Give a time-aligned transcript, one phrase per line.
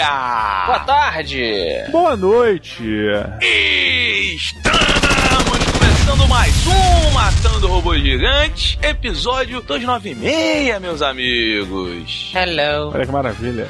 [0.00, 0.64] dia!
[0.66, 1.84] Boa tarde!
[1.90, 2.82] Boa noite!
[4.34, 12.32] Estamos começando mais um Matando Robô Gigante, episódio 296, meus amigos.
[12.34, 12.92] Hello!
[12.94, 13.68] Olha que maravilha.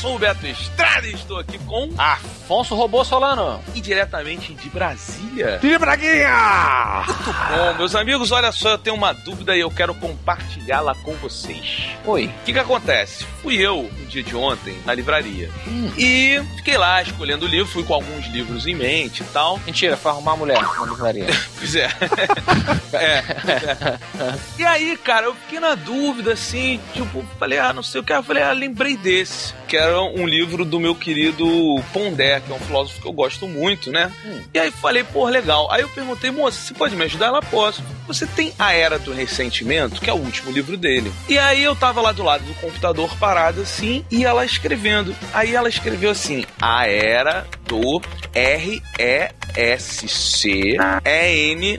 [0.00, 3.62] Eu sou o Beto Estrada e estou aqui com Afonso Robô Solano.
[3.74, 5.58] e diretamente de Brasília.
[5.60, 7.04] Tira Braguinha!
[7.06, 11.12] Muito bom, meus amigos, olha só, eu tenho uma dúvida e eu quero compartilhá-la com
[11.16, 11.90] vocês.
[12.06, 12.24] Oi.
[12.28, 13.26] O que que acontece?
[13.42, 15.50] Fui eu, no dia de ontem, na livraria.
[15.98, 19.58] E fiquei lá escolhendo o livro, fui com alguns livros em mente e tal.
[19.66, 21.26] Mentira, foi arrumar a mulher na livraria.
[21.60, 21.90] Pois é.
[22.94, 24.38] é, é.
[24.58, 28.14] E aí, cara, eu fiquei na dúvida, assim, tipo, falei, ah, não sei o que.
[28.14, 29.52] Eu falei, ah, lembrei desse.
[29.68, 31.46] Que era um livro do meu querido
[31.92, 34.12] Pondé, que é um filósofo que eu gosto muito, né?
[34.24, 34.40] Hum.
[34.54, 35.70] E aí falei, pô, legal.
[35.70, 37.26] Aí eu perguntei, moça, você pode me ajudar?
[37.26, 37.82] Ela posso.
[38.06, 41.12] Você tem A Era do Ressentimento, que é o último livro dele.
[41.28, 45.14] E aí eu tava lá do lado do computador parado assim, e ela escrevendo.
[45.32, 48.02] Aí ela escreveu assim: A Era do
[48.34, 49.30] R-E-S-C-E-N.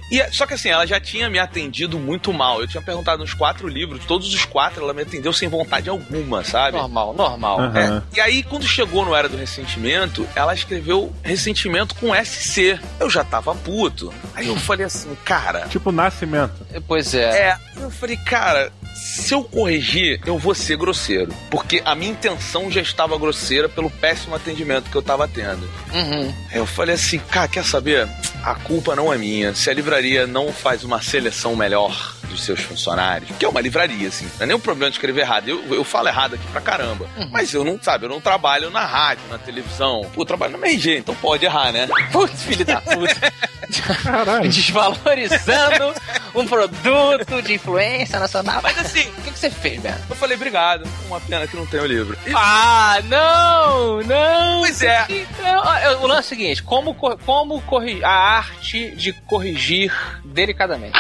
[0.10, 2.62] E, só que assim, ela já tinha me atendido muito mal.
[2.62, 6.46] Eu tinha perguntado nos quatro livros, todos os quatro ela me atendeu sem vontade alguma,
[6.46, 6.78] sabe?
[6.78, 7.60] Normal, normal.
[7.60, 8.04] Aham.
[8.14, 12.80] É, e aí, quando chegou no Era do Ressentimento, ela escreveu ressentimento com SC.
[13.00, 14.14] Eu já tava puto.
[14.34, 15.68] Aí eu falei assim, cara.
[15.68, 16.66] Tipo nascimento.
[16.88, 17.50] Pois é.
[17.50, 21.34] É, eu falei, cara, se eu corrigir, eu vou ser grosseiro.
[21.50, 25.68] Porque a minha intenção já estava grosseira pelo péssimo atendimento que eu tava tendo.
[25.92, 26.32] Uhum.
[26.52, 28.08] Aí eu falei assim, cara, quer saber?
[28.44, 29.56] A culpa não é minha.
[29.56, 34.08] Se a livraria não faz uma seleção melhor dos seus funcionários, que é uma livraria,
[34.08, 35.50] assim, não é nem um problema de escrever errado.
[35.50, 37.08] Eu, eu falo errado aqui pra caramba.
[37.32, 40.08] Mas eu não, sabe, eu não trabalho na rádio, na televisão.
[40.14, 41.90] Pô, eu trabalho no MG, então pode errar, né?
[42.12, 43.34] Putz, filho da puta.
[44.04, 44.50] Caralho.
[44.50, 45.94] Desvalorizando
[46.36, 48.62] um produto de influência nacional.
[48.64, 50.02] Mas assim, O que, que você fez, Beto?
[50.10, 50.88] eu falei, obrigado.
[51.08, 52.18] Uma pena que não tem o livro.
[52.26, 54.60] E- Ah, não, não.
[54.62, 55.06] Pois é.
[55.10, 55.64] Então,
[56.02, 59.94] o lance é o seguinte: como, como corrigir a arte de corrigir
[60.26, 60.98] delicadamente.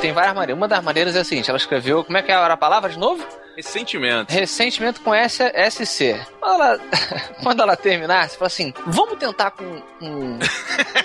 [0.00, 0.56] Tem várias maneiras.
[0.56, 2.04] Uma das maneiras é a seguinte: ela escreveu.
[2.04, 3.26] Como é que era a palavra de novo?
[3.56, 4.30] Ressentimento.
[4.32, 6.20] Ressentimento com S SC.
[6.40, 6.80] Quando ela,
[7.42, 9.80] quando ela terminar, você fala assim: vamos tentar com.
[9.98, 10.38] com,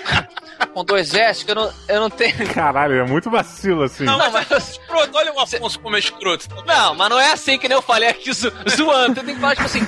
[0.74, 2.46] com dois S, que eu não, eu não tenho.
[2.52, 4.04] Caralho, é muito vacilo assim.
[4.04, 6.46] Não, Não, mas mas- escroto, olha o Afonso como é escroto.
[6.66, 9.14] Não, mas não é assim que nem eu falei aqui zo- zoando.
[9.20, 9.80] Você tem que falar, tipo assim,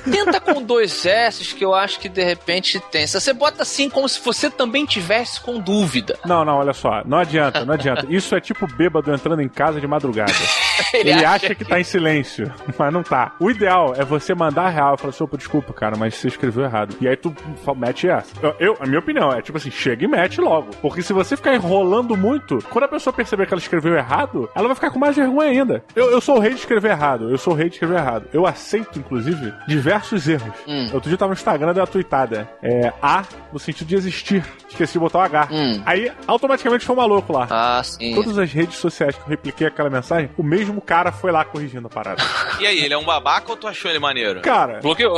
[0.00, 3.06] tenta com dois S que eu acho que de repente tem.
[3.06, 6.18] Se você bota assim como se você também tivesse com dúvida.
[6.24, 7.02] Não, não, olha só.
[7.04, 8.06] Não adianta, não adianta.
[8.08, 10.32] Isso é tipo bêbado entrando em casa de madrugada.
[10.94, 13.32] Ele, acha, que tá em silêncio, mas não tá.
[13.38, 16.28] O ideal é você mandar a real e falar assim, opa, desculpa, cara, mas você
[16.28, 16.96] escreveu errado.
[17.00, 17.34] E aí tu
[17.76, 18.32] mete essa.
[18.42, 20.70] Eu, eu- a minha opinião é tipo assim, chega e mete logo.
[20.80, 24.66] Porque se você ficar enrolando muito, quando a pessoa perceber que ela escreveu errado, ela
[24.68, 25.84] vai ficar com mais vergonha ainda.
[25.94, 27.30] Eu, eu sou o rei de escrever errado.
[27.30, 28.26] Eu sou o rei de escrever errado.
[28.32, 30.52] Eu aceito, inclusive, diversos erros.
[30.66, 30.84] Hum.
[30.92, 32.48] Outro dia eu tava no Instagram, uma tweetada.
[32.62, 34.44] É A no sentido de existir.
[34.68, 35.48] Esqueci de botar o H.
[35.50, 35.82] Hum.
[35.84, 37.46] Aí, automaticamente foi um maluco lá.
[37.50, 38.14] Ah, sim.
[38.14, 41.86] Todas as redes sociais que eu repliquei aquela mensagem, o mesmo cara foi lá corrigindo
[41.86, 42.22] a parada.
[42.60, 44.42] E aí, ele é um babaca ou tu achou ele maneiro?
[44.42, 45.16] Cara, Bloqueou.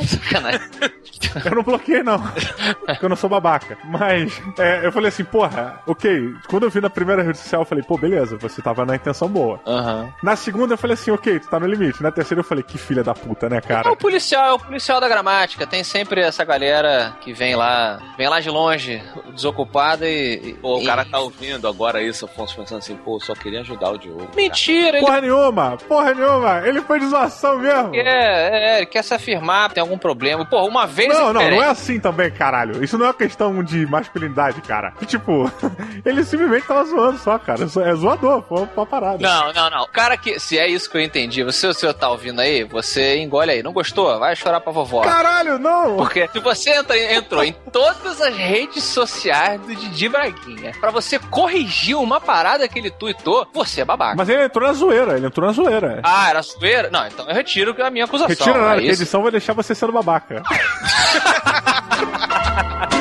[0.00, 0.60] Sacanagem.
[1.44, 2.20] eu não bloqueei, não.
[2.86, 3.76] Porque eu não sou babaca.
[3.84, 6.32] Mas, é, eu falei assim, porra, ok.
[6.48, 9.28] Quando eu vi na primeira rede social, eu falei, pô, beleza, você tava na intenção
[9.28, 9.60] boa.
[9.66, 10.08] Aham.
[10.22, 12.02] Na segunda, eu falei assim, ok, tu tá no limite.
[12.02, 13.90] Na terceira, eu falei, que filha da puta, né, É cara?
[13.90, 15.66] o policial, é o policial da gramática.
[15.66, 19.02] Tem sempre essa galera que vem lá, vem lá de longe,
[19.32, 20.34] desocupada e.
[20.50, 23.60] e- Pô, o e- cara tá ouvindo agora isso, Afonso, pensando assim, pô, só queria
[23.60, 24.28] ajudar o Diogo.
[24.36, 26.62] Mentira, ele Porra nenhuma, porra nenhuma.
[26.66, 27.90] Ele foi de zoação mesmo.
[27.90, 30.44] quer, é, ele quer se afirmar, tem algum problema.
[30.44, 31.08] Pô, uma vez.
[31.08, 31.56] Não, não, diferente.
[31.56, 32.82] não é assim também, caralho.
[32.84, 34.92] Isso não é uma questão de masculinidade, cara.
[34.92, 35.50] Que, tipo,
[36.06, 37.64] ele simplesmente tava zoando só, cara.
[37.64, 39.18] É zoador, foi uma parada.
[39.18, 39.82] Não, não, não.
[39.82, 40.38] O cara que.
[40.38, 43.62] Se é isso que eu entendi, você, o senhor tá ouvindo aí, você engole aí.
[43.62, 44.03] Não gostou?
[44.18, 45.02] Vai chorar pra vovó.
[45.02, 45.96] Caralho, não!
[45.96, 51.18] Porque se você entra, entrou em todas as redes sociais do Didi Braguinha pra você
[51.18, 54.16] corrigir uma parada que ele tuitou, você é babaca.
[54.16, 56.00] Mas ele entrou na zoeira, ele entrou na zoeira.
[56.02, 56.90] Ah, era zoeira?
[56.90, 58.28] Não, então eu retiro a minha acusação.
[58.28, 60.42] Retira nada, é a edição vai deixar você sendo babaca.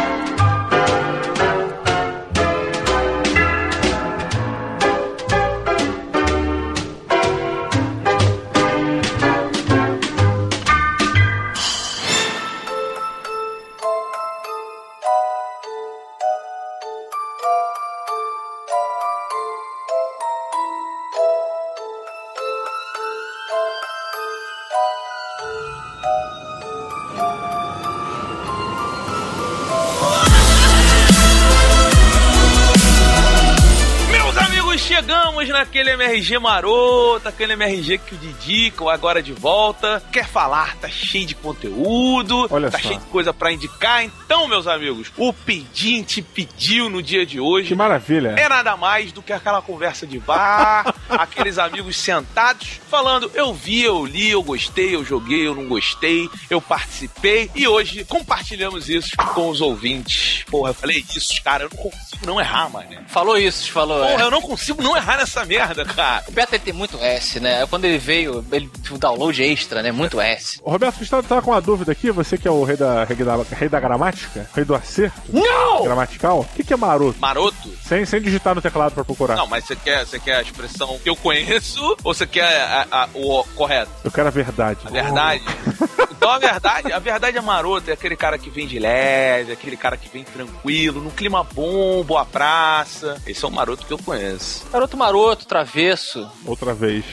[35.94, 41.36] MRG maroto, aquele MRG que o Didico agora de volta quer falar, tá cheio de
[41.36, 42.88] conteúdo, Olha tá só.
[42.88, 44.04] cheio de coisa para indicar.
[44.04, 47.70] Então, meus amigos, o pedinte pediu no dia de hoje.
[47.70, 48.36] Que maravilha.
[48.38, 53.82] É nada mais do que aquela conversa de bar, aqueles amigos sentados falando: eu vi,
[53.82, 59.16] eu li, eu gostei, eu joguei, eu não gostei, eu participei e hoje compartilhamos isso
[59.34, 60.44] com os ouvintes.
[60.50, 62.90] Porra, eu falei isso, cara, eu não consigo não errar, mano.
[63.08, 64.00] Falou isso, falou.
[64.00, 64.26] Porra, é.
[64.26, 66.24] eu não consigo não errar nessa merda, cara.
[66.28, 67.66] O Beto tem muito S, né?
[67.68, 69.92] Quando ele veio, ele o download extra, né?
[69.92, 70.60] Muito S.
[70.64, 73.44] Roberto, você estava com uma dúvida aqui, você que é o rei da, rei da,
[73.52, 75.22] rei da gramática, rei do acerto.
[75.30, 75.84] Não!
[75.84, 76.42] Gramatical.
[76.42, 77.20] O que, que é maroto?
[77.20, 77.73] Maroto?
[77.94, 79.36] Sem, sem digitar no teclado pra procurar.
[79.36, 82.88] Não, mas você quer, você quer a expressão que eu conheço ou você quer a,
[82.90, 83.92] a, o correto?
[84.04, 84.80] Eu quero a verdade.
[84.86, 85.44] A verdade?
[85.80, 86.04] Oh.
[86.24, 89.76] Então a verdade, a verdade é maroto, é aquele cara que vem de leve, aquele
[89.76, 93.22] cara que vem tranquilo, num clima bom, boa praça.
[93.28, 94.66] Esse é o maroto que eu conheço.
[94.72, 96.26] Garoto maroto, travesso.
[96.46, 97.04] Outra vez.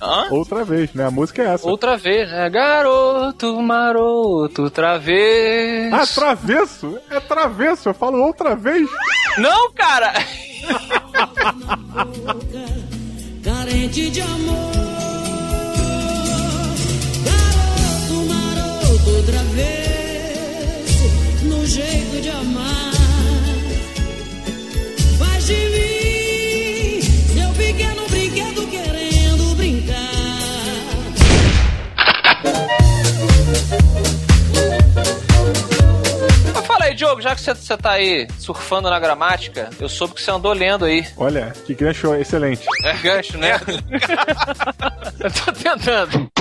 [0.00, 0.28] Hã?
[0.30, 1.06] Outra vez, né?
[1.06, 1.66] A música é essa.
[1.68, 2.48] Outra vez, né?
[2.50, 5.94] Garoto maroto, travesso.
[5.94, 6.98] Ah, travesso?
[7.10, 8.88] É travesso, eu falo outra vez.
[9.38, 10.12] Não, cara!
[13.42, 14.72] Carente de amor.
[17.24, 20.86] Garoto maroto, outra vez.
[21.42, 22.92] No jeito de amar.
[25.18, 25.85] Faz de mim.
[36.96, 40.86] Diogo, já que você tá aí surfando na gramática, eu soube que você andou lendo
[40.86, 41.06] aí.
[41.16, 42.66] Olha, que gancho excelente.
[42.82, 43.60] É gancho, né?
[45.20, 46.35] eu tô tentando.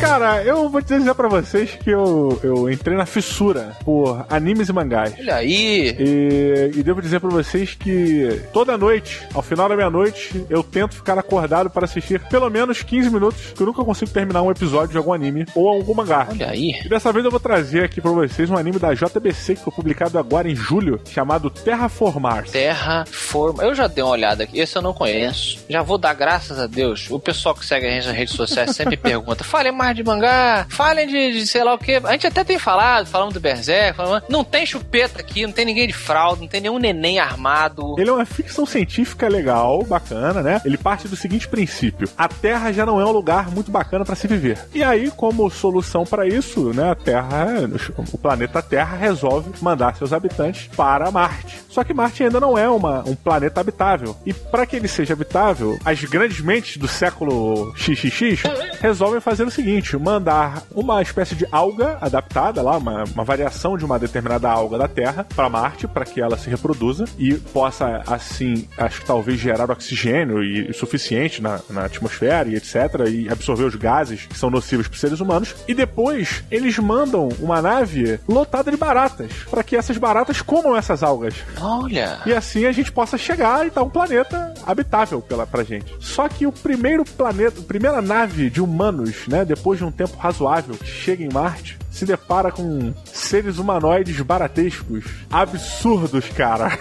[0.00, 4.72] Cara, eu vou dizer pra vocês que eu, eu entrei na fissura por animes e
[4.72, 5.14] mangás.
[5.18, 5.96] Olha aí!
[5.98, 10.94] E, e devo dizer pra vocês que toda noite, ao final da meia-noite, eu tento
[10.94, 14.92] ficar acordado para assistir pelo menos 15 minutos, que eu nunca consigo terminar um episódio
[14.92, 16.28] de algum anime ou algum mangá.
[16.30, 16.72] Olha aí!
[16.84, 19.72] E dessa vez eu vou trazer aqui pra vocês um anime da JBC que foi
[19.72, 22.44] publicado agora em julho, chamado Terraformar.
[22.48, 23.60] Terraform.
[23.60, 25.58] Eu já dei uma olhada aqui, esse eu não conheço.
[25.68, 27.08] Já vou dar graças a Deus.
[27.10, 30.66] O pessoal que segue a gente nas redes sociais sempre pergunta: falem mais de mangá,
[30.68, 31.96] falem de, de, sei lá o que.
[31.96, 35.64] A gente até tem falado, falamos do Berserk, falamos, não tem chupeta aqui, não tem
[35.64, 37.94] ninguém de fraude, não tem nenhum neném armado.
[37.98, 40.60] Ele é uma ficção científica legal, bacana, né?
[40.64, 44.14] Ele parte do seguinte princípio: a Terra já não é um lugar muito bacana para
[44.14, 44.58] se viver.
[44.74, 47.46] E aí, como solução para isso, né, a Terra,
[47.96, 51.60] o planeta Terra resolve mandar seus habitantes para Marte.
[51.68, 54.16] Só que Marte ainda não é uma, um planeta habitável.
[54.24, 58.42] E para que ele seja habitável, as grandes mentes do século XXX
[58.80, 63.84] resolvem fazer o seguinte: mandar uma espécie de alga adaptada lá, uma, uma variação de
[63.84, 68.68] uma determinada alga da Terra para Marte, para que ela se reproduza e possa, assim,
[68.78, 72.76] acho que talvez gerar oxigênio e, e suficiente na, na, atmosfera e etc.
[73.10, 75.56] e absorver os gases que são nocivos para seres humanos.
[75.66, 81.02] E depois eles mandam uma nave lotada de baratas para que essas baratas comam essas
[81.02, 81.34] algas.
[81.60, 82.20] Olha!
[82.24, 85.92] E assim a gente possa chegar e dar um planeta habitável pela, pra gente.
[85.98, 90.16] Só que o primeiro planeta, a primeira nave de humanos, né, depois de um tempo
[90.16, 95.04] razoável, que chega em Marte, se depara com seres humanoides baratescos.
[95.30, 96.78] Absurdos, cara.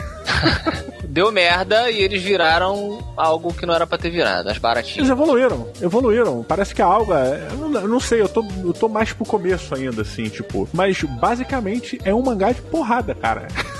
[1.07, 4.97] Deu merda e eles viraram algo que não era pra ter virado, as baratinhas.
[4.97, 6.43] Eles evoluíram, evoluíram.
[6.43, 7.47] Parece que a alga.
[7.51, 10.67] Eu não, eu não sei, eu tô, eu tô mais pro começo ainda, assim, tipo.
[10.73, 13.47] Mas basicamente é um mangá de porrada, cara.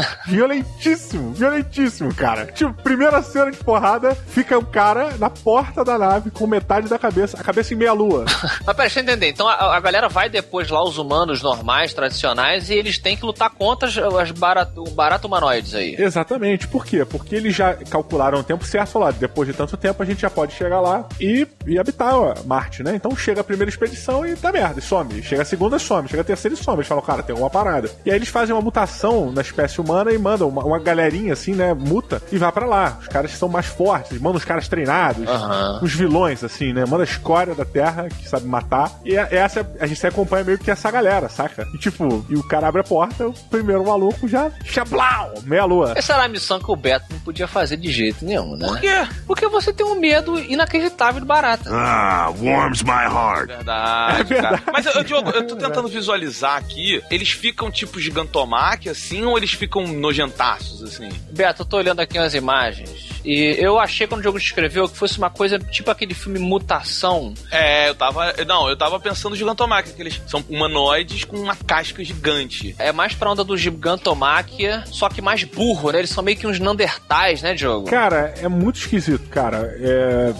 [0.26, 2.46] violentíssimo, violentíssimo, cara.
[2.46, 6.98] Tipo, primeira cena de porrada, fica o cara na porta da nave com metade da
[6.98, 8.24] cabeça, a cabeça em meia lua.
[8.64, 9.28] Mas pera, deixa eu entender.
[9.28, 13.24] Então a, a, galera vai depois lá, os humanos normais, tradicionais, e eles têm que
[13.24, 15.96] lutar contra as, as barato, barato humanoides aí.
[15.98, 16.68] Exatamente.
[16.68, 17.04] Por quê?
[17.04, 20.30] Porque eles já calcularam o tempo certo, falaram, depois de tanto tempo a gente já
[20.30, 22.94] pode chegar lá e, e habitar ó, Marte, né?
[22.94, 25.22] Então chega a primeira expedição e tá merda, e some.
[25.22, 26.08] Chega a segunda, some.
[26.08, 26.78] Chega a terceira e some.
[26.78, 27.90] Eles falam, cara, tem alguma parada.
[28.04, 31.54] E aí eles fazem uma mutação na espécie humana e mandam uma, uma galerinha assim,
[31.54, 32.98] né, muta e vai para lá.
[33.00, 35.78] Os caras são mais fortes, mandam os caras treinados, uhum.
[35.82, 36.84] os vilões, assim, né?
[36.84, 38.90] Manda a escória da Terra, que sabe matar.
[39.04, 41.66] E é, essa, a gente acompanha meio que essa galera, saca?
[41.74, 44.50] E tipo, e o cara abre a porta, o primeiro maluco já.
[44.64, 45.34] Chablau!
[45.44, 45.94] Meia lua.
[45.96, 48.66] Essa era a missão que o Beto não podia fazer de jeito nenhum, né?
[48.66, 49.08] Por quê?
[49.26, 51.70] Porque você tem um medo inacreditável de barata.
[51.70, 53.48] Ah, warms my heart.
[53.48, 54.20] Verdade.
[54.20, 54.62] É verdade.
[54.62, 54.72] Cara.
[54.72, 57.02] Mas, eu, Diogo, eu tô tentando visualizar aqui.
[57.10, 61.08] Eles ficam tipo gigantomach, assim, ou eles ficam nojentaços, assim?
[61.30, 64.96] Beto, eu tô olhando aqui umas imagens E eu achei quando o jogo descreveu que
[64.96, 67.34] fosse uma coisa tipo aquele filme Mutação.
[67.50, 68.32] É, eu tava.
[68.46, 72.76] Não, eu tava pensando no Gigantomachia, que eles são humanoides com uma casca gigante.
[72.78, 75.98] É mais pra onda do Gigantomachia, só que mais burro, né?
[75.98, 77.88] Eles são meio que uns Neandertais, né, Diogo?
[77.90, 79.76] Cara, é muito esquisito, cara.
[79.80, 80.32] É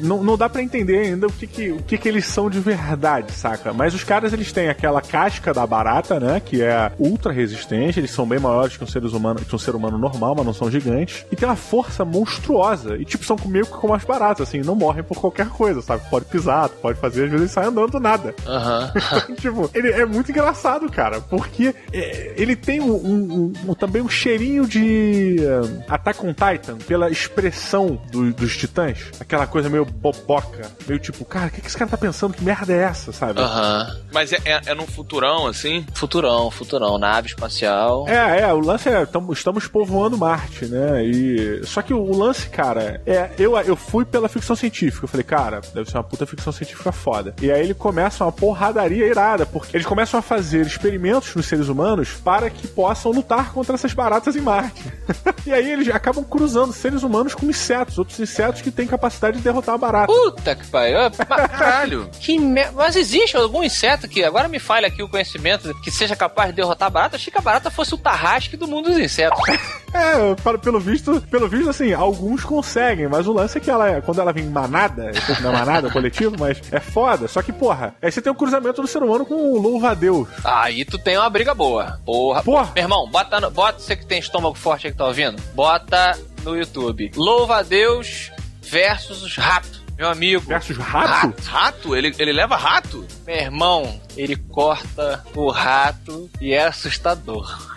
[0.00, 2.60] não, não dá para entender ainda o que que, o que que eles são de
[2.60, 3.72] verdade, saca?
[3.72, 6.40] Mas os caras, eles têm aquela casca da barata, né?
[6.44, 9.74] Que é ultra resistente, eles são bem maiores que um, seres humano, que um ser
[9.74, 11.24] humano normal, mas não são gigantes.
[11.30, 12.33] E tem uma força monstruosa.
[12.98, 16.08] E, tipo, são meio que como as baratas, assim, não morrem por qualquer coisa, sabe?
[16.08, 18.34] Pode pisar, pode fazer, às vezes sai andando do nada.
[18.46, 19.34] Uhum.
[19.36, 24.08] tipo, ele é muito engraçado, cara, porque é, ele tem um, um, um, também um
[24.08, 29.10] cheirinho de uh, Attack on Titan, pela expressão do, dos titãs.
[29.20, 30.70] Aquela coisa meio boboca.
[30.86, 32.34] Meio tipo, cara, o que, que esse cara tá pensando?
[32.34, 33.40] Que merda é essa, sabe?
[33.40, 33.86] Aham.
[33.88, 34.00] Uhum.
[34.12, 35.84] Mas é, é, é num futurão, assim?
[35.94, 36.98] Futurão, futurão.
[36.98, 38.06] Nave espacial.
[38.08, 38.52] É, é.
[38.52, 41.04] O lance é, tamo, estamos povoando Marte, né?
[41.04, 41.60] E...
[41.64, 43.30] Só que o lance, cara, é...
[43.38, 45.04] Eu, eu fui pela ficção científica.
[45.04, 47.34] Eu falei, cara, deve ser uma puta ficção científica foda.
[47.40, 51.68] E aí ele começa uma porradaria irada, porque eles começam a fazer experimentos nos seres
[51.68, 54.82] humanos para que possam lutar contra essas baratas em Marte.
[55.46, 59.42] e aí eles acabam cruzando seres humanos com insetos, outros insetos que têm capacidade de
[59.42, 60.12] derrotar a barata.
[60.12, 61.10] Puta que pariu.
[61.48, 62.08] Caralho.
[62.20, 62.64] Que me...
[62.72, 66.56] Mas existe algum inseto que, agora me falha aqui o conhecimento, que seja capaz de
[66.56, 67.16] derrotar a barata?
[67.16, 69.40] Achei que a barata fosse o tarrasque do mundo dos insetos.
[69.92, 74.00] é, para, pelo visto, pelo visto, assim, alguns conseguem, mas o lance é que ela,
[74.00, 75.10] quando ela vem manada,
[75.42, 77.26] não é manada, coletivo, mas é foda.
[77.26, 80.28] Só que, porra, aí você tem o um cruzamento do ser humano com o louva-a-Deus.
[80.44, 82.00] Aí tu tem uma briga boa.
[82.04, 82.42] Porra.
[82.42, 82.72] Porra.
[82.74, 86.18] Meu irmão, bota, no, bota você que tem estômago forte aí que tá ouvindo, bota
[86.44, 87.10] no YouTube.
[87.16, 88.30] Louva-a-Deus
[88.62, 89.82] versus os ratos.
[89.96, 90.44] Meu amigo.
[90.46, 91.08] Versus rato?
[91.08, 91.42] rato?
[91.42, 91.96] Rato?
[91.96, 93.06] Ele, ele leva rato?
[93.26, 97.73] Meu irmão, ele corta o rato e é assustador.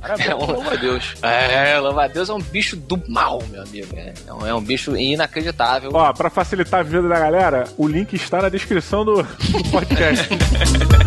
[0.00, 1.14] Parabéns, é um, louva a Deus.
[1.22, 3.88] É, louva a Deus é um bicho do mal, meu amigo.
[3.96, 5.90] É, um, é um bicho inacreditável.
[5.92, 10.28] Ó, pra facilitar a vida da galera, o link está na descrição do, do podcast.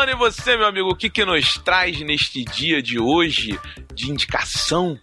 [0.00, 3.58] Solano, e você, meu amigo, o que, que nos traz neste dia de hoje
[3.94, 4.98] de indicação?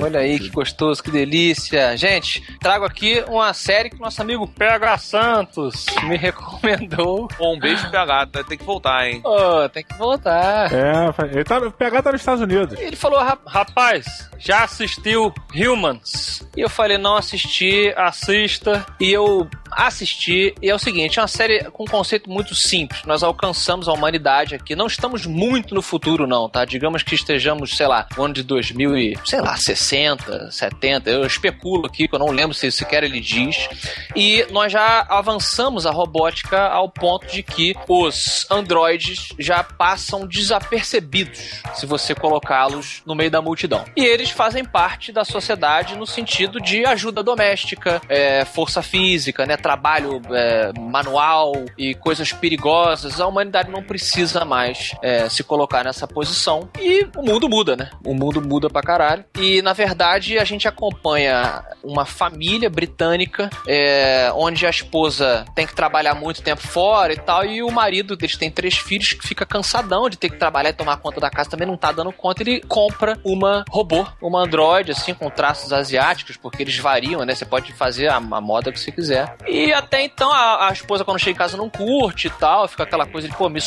[0.00, 1.96] Olha aí que gostoso, que delícia.
[1.96, 7.28] Gente, trago aqui uma série que nosso amigo PH Santos me recomendou.
[7.40, 9.22] um beijo, PH, tem que voltar, hein?
[9.24, 10.72] Oh, tem que voltar.
[10.72, 12.78] É, ele tá, o PH tá nos Estados Unidos.
[12.80, 16.48] Ele falou, rapaz, já assistiu Humans?
[16.56, 18.84] E eu falei, não assisti, assista.
[18.98, 20.54] E eu assisti.
[20.60, 23.04] E é o seguinte, é uma série com um conceito muito simples.
[23.04, 24.74] Nós alcançamos a humanidade aqui.
[24.74, 26.64] Não estamos muito no futuro, não, tá?
[26.64, 31.10] Digamos que estejamos, sei lá, no ano de 2000 e, sei lá, 60, 70.
[31.10, 33.68] Eu especulo aqui, que eu não lembro se sequer ele diz.
[34.16, 41.62] E nós já avançamos a robótica ao ponto de que os androides já passam desapercebidos
[41.74, 43.84] se você colocá-los no meio da multidão.
[43.96, 49.56] E eles fazem parte da sociedade no sentido de ajuda doméstica, é, força física, né?
[49.56, 56.06] trabalho é, manual e coisas perigosas, a humanidade não precisa mais é, se colocar nessa
[56.06, 56.68] posição.
[56.80, 57.90] E o mundo muda, né?
[58.04, 59.24] O mundo muda pra caralho.
[59.38, 65.74] E na verdade a gente acompanha uma família britânica é, onde a esposa tem que
[65.74, 69.44] trabalhar muito tempo fora e tal, e o marido, eles têm três filhos, que fica
[69.44, 72.42] cansadão de ter que trabalhar e tomar conta da casa, também não tá dando conta.
[72.42, 77.34] Ele compra uma robô, uma androide, assim, com traços asiáticos, porque eles variam, né?
[77.34, 79.36] Você pode fazer a, a moda que você quiser.
[79.46, 82.68] E até então a, a, esposa, quando chega em casa, não curte e tal.
[82.68, 83.60] Fica aquela coisa de, pô, me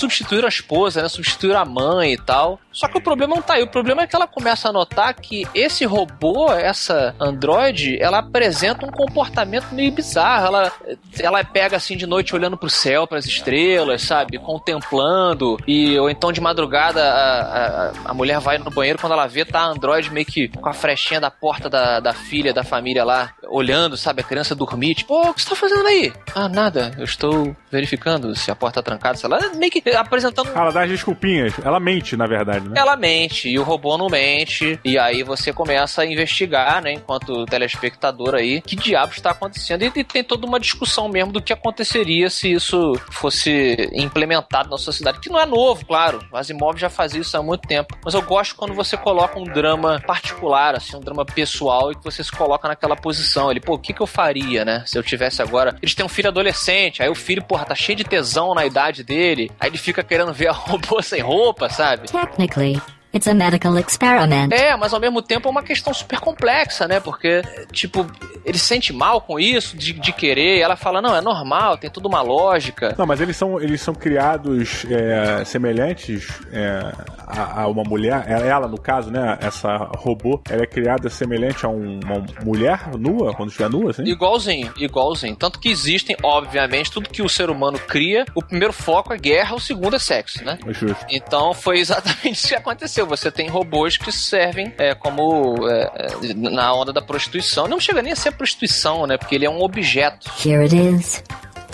[0.00, 1.08] substituir a esposa, né?
[1.08, 2.58] Substituir a mãe e tal.
[2.72, 3.62] Só que o problema não tá aí.
[3.62, 8.86] O problema é que ela começa a notar que esse robô, essa androide, ela apresenta
[8.86, 10.46] um comportamento meio bizarro.
[10.46, 10.72] Ela,
[11.18, 14.38] ela pega assim de noite olhando pro céu, para as estrelas, sabe?
[14.38, 15.56] Contemplando.
[15.66, 19.44] E, ou então de madrugada a, a, a, mulher vai no banheiro quando ela vê,
[19.44, 23.04] tá a androide meio que com a frechinha da porta da, da filha, da família
[23.04, 24.20] lá, olhando, sabe?
[24.20, 24.94] A criança dormir.
[24.94, 26.12] Tipo, o que você tá fazendo aí?
[26.34, 26.92] Ah, nada.
[26.96, 29.16] Eu estou verificando se a porta tá trancada.
[29.16, 30.50] Sei lá, meio que apresentando.
[30.54, 31.54] Ela dá as desculpinhas.
[31.64, 32.74] Ela mente, na verdade, né?
[32.76, 34.78] Ela mente, e o robô não mente.
[34.84, 39.82] E aí você começa a investigar, né, enquanto telespectador aí, que diabo está acontecendo.
[39.82, 44.78] E, e tem toda uma discussão mesmo do que aconteceria se isso fosse implementado na
[44.78, 45.20] sociedade.
[45.20, 46.20] Que não é novo, claro.
[46.32, 47.96] As imóveis já fazia isso há muito tempo.
[48.04, 52.04] Mas eu gosto quando você coloca um drama particular, assim, um drama pessoal, e que
[52.04, 53.60] você se coloca naquela posição ali.
[53.60, 54.82] Pô, o que, que eu faria, né?
[54.86, 55.76] Se eu tivesse tivesse agora.
[55.82, 59.04] Eles têm um filho adolescente, aí o filho, porra, tá cheio de tesão na idade
[59.04, 62.08] dele, aí ele fica querendo ver a robô sem roupa, sabe?
[62.08, 62.80] Technically,
[63.12, 64.52] It's a medical experiment.
[64.52, 67.00] É, mas ao mesmo tempo é uma questão super complexa, né?
[67.00, 68.06] Porque, tipo,
[68.44, 70.60] ele se sente mal com isso, de, de querer.
[70.60, 72.94] Ela fala, não, é normal, tem tudo uma lógica.
[72.96, 76.92] Não, mas eles são, eles são criados é, semelhantes é,
[77.26, 78.24] a, a, uma mulher.
[78.28, 79.38] É, ela, no caso, né?
[79.40, 84.04] Essa robô, ela é criada semelhante a um, uma mulher nua, quando estiver nua, assim?
[84.04, 85.34] Igualzinho, igualzinho.
[85.34, 89.56] Tanto que existem, obviamente, tudo que o ser humano cria, o primeiro foco é guerra,
[89.56, 90.58] o segundo é sexo, né?
[90.64, 91.04] É justo.
[91.10, 92.99] Então foi exatamente isso que aconteceu.
[93.04, 97.66] Você tem robôs que servem é, como é, é, na onda da prostituição.
[97.66, 99.16] Não chega nem a ser prostituição, né?
[99.16, 100.30] Porque ele é um objeto.
[100.44, 101.22] Here it is.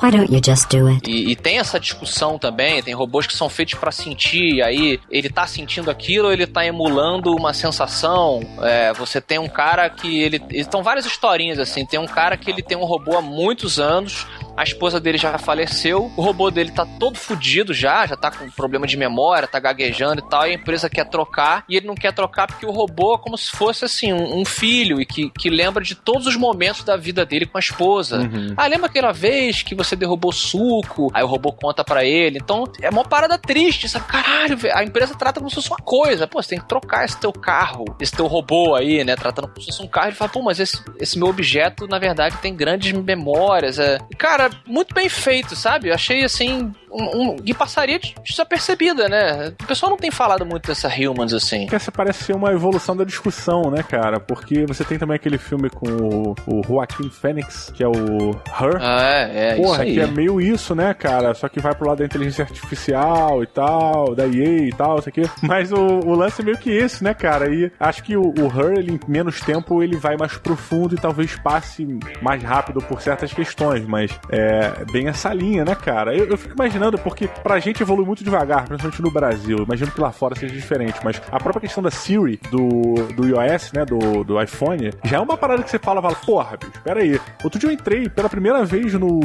[0.03, 1.11] Why don't you just do it?
[1.11, 5.31] E, e tem essa discussão também, tem robôs que são feitos para sentir, aí ele
[5.31, 8.41] tá sentindo aquilo, ele tá emulando uma sensação.
[8.63, 10.43] É, você tem um cara que ele.
[10.51, 11.87] Estão várias historinhas assim.
[11.87, 14.27] Tem um cara que ele tem um robô há muitos anos,
[14.57, 18.51] a esposa dele já faleceu, o robô dele tá todo fudido já, já tá com
[18.51, 21.95] problema de memória, tá gaguejando e tal, e a empresa quer trocar, e ele não
[21.95, 25.31] quer trocar porque o robô é como se fosse assim, um, um filho, e que,
[25.31, 28.19] que lembra de todos os momentos da vida dele com a esposa.
[28.19, 28.55] Uhum.
[28.57, 31.11] Ah, lembra aquela vez que você derrubou suco?
[31.13, 32.39] Aí o robô conta para ele.
[32.39, 34.07] Então é uma parada triste, sabe?
[34.07, 36.27] Caralho, a empresa trata como se fosse uma coisa.
[36.27, 39.17] Pô, você tem que trocar esse teu carro, esse teu robô aí, né?
[39.17, 40.09] Tratando como se fosse um carro.
[40.09, 43.79] Ele fala, pô, mas esse, esse meu objeto, na verdade, tem grandes memórias.
[43.79, 43.99] É...
[44.19, 45.89] Cara, muito bem feito, sabe?
[45.89, 46.73] Eu achei assim.
[46.91, 49.53] Um, um, e passaria desapercebida, né?
[49.63, 51.67] O pessoal não tem falado muito dessa Humans assim.
[51.71, 54.21] Essa parece ser uma evolução da discussão, né, cara?
[54.21, 58.79] Porque você tem também aquele filme com o, o Joaquim Phoenix, que é o Her.
[58.81, 61.35] Ah, é, é Porra, que é meio isso, né, cara?
[61.35, 65.09] Só que vai pro lado da inteligência artificial e tal, da EA e tal, isso
[65.09, 65.23] aqui.
[65.43, 67.49] Mas o, o lance é meio que esse, né, cara?
[67.53, 70.99] E acho que o, o Her, ele, em menos tempo, ele vai mais profundo e
[70.99, 71.87] talvez passe
[72.21, 76.15] mais rápido por certas questões, mas é bem essa linha, né, cara?
[76.15, 79.59] Eu, eu fico imaginando, porque pra gente evolui muito devagar, principalmente no Brasil.
[79.59, 83.73] Imagino que lá fora seja diferente, mas a própria questão da Siri, do, do iOS,
[83.73, 87.01] né, do, do iPhone, já é uma parada que você fala, fala, porra, bicho, pera
[87.01, 87.21] aí.
[87.43, 89.21] Outro dia eu entrei pela primeira vez no,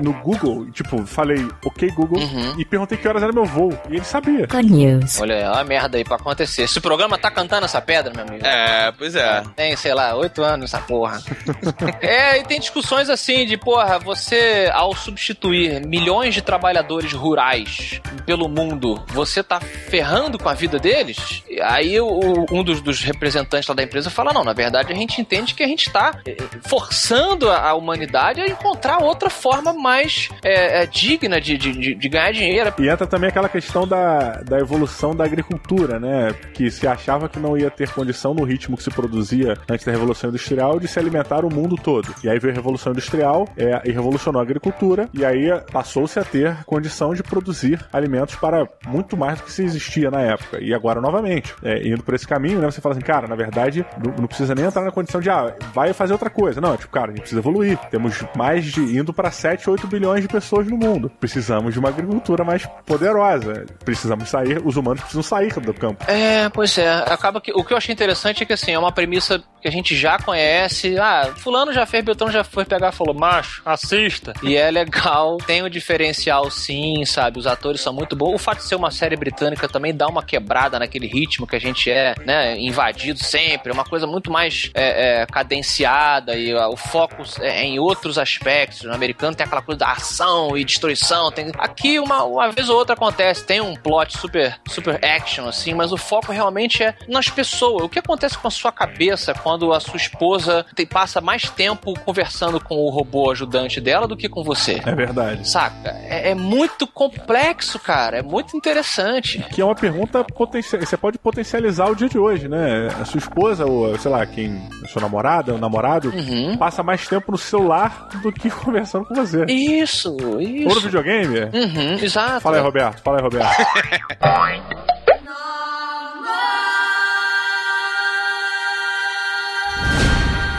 [0.00, 2.54] no Google, e, tipo, falei, ok, Google, Uhum.
[2.58, 3.72] e perguntei que horas era meu voo.
[3.88, 4.46] E ele sabia.
[4.46, 5.20] Good news.
[5.20, 6.62] Olha, é uma merda aí pra acontecer.
[6.62, 8.44] Esse programa tá cantando essa pedra, meu amigo.
[8.46, 9.42] É, pois é.
[9.56, 11.20] Tem, sei lá, oito anos essa porra.
[12.00, 16.71] é, e tem discussões assim de, porra, você, ao substituir milhões de trabalhadores
[17.12, 21.42] rurais pelo mundo, você tá ferrando com a vida deles?
[21.62, 25.20] Aí o- um dos, dos representantes lá da empresa fala, não, na verdade a gente
[25.20, 30.28] entende que a gente tá eh, forçando a, a humanidade a encontrar outra forma mais
[30.42, 32.72] eh, eh, digna de, de, de- de ganhar dinheiro.
[32.78, 36.32] E entra também aquela questão da, da evolução da agricultura, né?
[36.54, 39.92] Que se achava que não ia ter condição no ritmo que se produzia antes da
[39.92, 42.14] Revolução Industrial de se alimentar o mundo todo.
[42.24, 46.24] E aí veio a Revolução Industrial é, e revolucionou a agricultura, e aí passou-se a
[46.24, 50.62] ter condição de produzir alimentos para muito mais do que se existia na época.
[50.62, 52.70] E agora, novamente, é, indo por esse caminho, né?
[52.70, 55.54] Você fala assim, cara, na verdade, não, não precisa nem entrar na condição de, ah,
[55.72, 56.60] vai fazer outra coisa.
[56.60, 57.78] Não, tipo, cara, a gente precisa evoluir.
[57.90, 61.10] Temos mais de indo para 7, 8 bilhões de pessoas no mundo.
[61.20, 63.64] Precisamos de uma agricultura mais poderosa.
[63.84, 66.04] Precisamos sair, os humanos precisam sair do campo.
[66.10, 66.90] É, pois é.
[66.90, 69.70] Acaba que o que eu achei interessante é que assim, é uma premissa que a
[69.70, 70.98] gente já conhece.
[70.98, 74.32] Ah, fulano já fez, Beltrano já foi pegar e falou, macho, assista.
[74.42, 77.38] E é legal, tem o diferencial sim, sabe?
[77.38, 78.34] Os atores são muito bons.
[78.34, 81.60] O fato de ser uma série britânica também dá uma quebrada naquele ritmo que a
[81.60, 83.70] gente é, né, invadido sempre.
[83.70, 88.82] É uma coisa muito mais é, é, cadenciada e o foco é em outros aspectos.
[88.82, 91.30] No americano tem aquela coisa da ação e destruição.
[91.32, 91.50] Tem...
[91.58, 95.92] Aqui, uma, uma vez ou outra acontece, tem um plot super, super action, assim, mas
[95.92, 97.84] o foco realmente é nas pessoas.
[97.84, 101.94] O que acontece com a sua cabeça quando a sua esposa tem- passa mais tempo
[102.00, 104.80] conversando com o robô ajudante dela do que com você?
[104.84, 105.48] É verdade.
[105.48, 105.90] Saca?
[106.04, 108.18] É, é muito complexo, cara.
[108.18, 109.38] É muito interessante.
[109.52, 110.82] Que é uma pergunta potencial.
[110.82, 112.88] Você pode potencializar o dia de hoje, né?
[113.00, 114.68] A sua esposa, ou sei lá, quem.
[114.84, 116.56] A sua namorada, o namorado, Uhum.
[116.58, 119.44] passa mais tempo no celular do que conversando com você.
[119.46, 120.80] Isso, Ou no isso.
[120.82, 121.38] videogame?
[121.52, 122.40] Uhum, exato.
[122.40, 123.00] Fala aí, Roberto.
[123.02, 123.56] Fala aí, Roberto.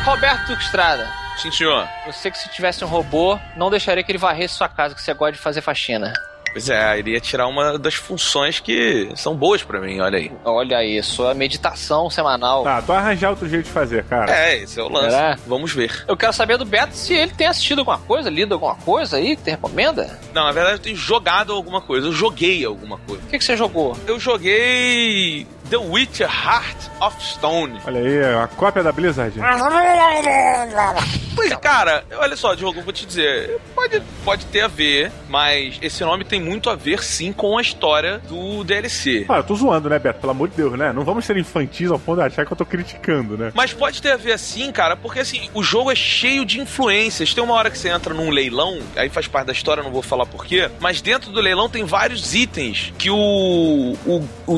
[0.05, 1.22] Roberto Estrada.
[1.37, 1.87] Sim, senhor.
[2.05, 5.13] Você que se tivesse um robô, não deixaria que ele varresse sua casa, que você
[5.13, 6.13] gosta de fazer faxina.
[6.53, 10.31] Pois é, iria tirar uma das funções que são boas pra mim, olha aí.
[10.45, 12.63] Olha aí, sua meditação semanal.
[12.63, 14.31] Tá, tu vai arranjar outro jeito de fazer, cara.
[14.31, 15.09] É, esse é o lance.
[15.09, 15.37] Será?
[15.47, 16.05] Vamos ver.
[16.07, 19.35] Eu quero saber do Beto se ele tem assistido alguma coisa, lido alguma coisa aí
[19.35, 20.19] que te recomenda.
[20.31, 22.05] Não, na verdade eu tenho jogado alguma coisa.
[22.07, 23.23] Eu joguei alguma coisa.
[23.23, 23.97] O que, que você jogou?
[24.05, 27.79] Eu joguei The Witcher Heart of Stone.
[27.85, 29.39] Olha aí, a cópia da Blizzard.
[31.35, 36.03] Pois, cara, olha só, Diogo, vou te dizer, pode, pode ter a ver, mas esse
[36.03, 39.25] nome tem muito a ver, sim, com a história do DLC.
[39.27, 40.19] Ah, eu tô zoando, né, Beto?
[40.19, 40.93] Pelo amor de Deus, né?
[40.93, 43.51] Não vamos ser infantis ao ponto de achar que eu tô criticando, né?
[43.55, 47.33] Mas pode ter a ver assim, cara, porque assim, o jogo é cheio de influências.
[47.33, 50.01] Tem uma hora que você entra num leilão, aí faz parte da história, não vou
[50.01, 53.95] falar porquê, mas dentro do leilão tem vários itens que o.
[54.05, 54.53] O, o,